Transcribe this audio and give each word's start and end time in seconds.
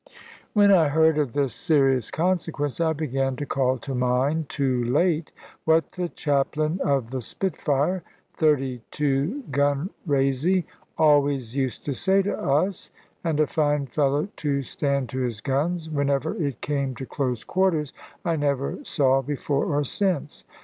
When 0.53 0.71
I 0.71 0.87
heard 0.87 1.19
of 1.19 1.33
this 1.33 1.53
serious 1.53 2.09
consequence, 2.09 2.81
I 2.81 2.91
began 2.91 3.35
to 3.35 3.45
call 3.45 3.77
to 3.77 3.93
mind, 3.93 4.49
too 4.49 4.83
late, 4.83 5.31
what 5.63 5.91
the 5.91 6.09
chaplain 6.09 6.79
of 6.83 7.11
the 7.11 7.21
Spitfire 7.21 8.01
32 8.33 9.43
gun 9.51 9.91
razy 10.07 10.63
always 10.97 11.55
used 11.55 11.85
to 11.85 11.93
say 11.93 12.23
to 12.23 12.35
us; 12.35 12.89
and 13.23 13.39
a 13.39 13.45
finer 13.45 13.85
fellow 13.85 14.27
to 14.37 14.63
stand 14.63 15.07
to 15.09 15.19
his 15.19 15.39
guns, 15.39 15.87
whenever 15.87 16.35
it 16.35 16.61
came 16.61 16.95
to 16.95 17.05
close 17.05 17.43
quarters, 17.43 17.93
I 18.25 18.37
never 18.37 18.79
saw 18.83 19.21
before 19.21 19.65
or 19.65 19.83
since. 19.83 20.45